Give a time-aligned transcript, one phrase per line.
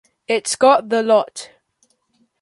[0.27, 1.51] It’s got the lot.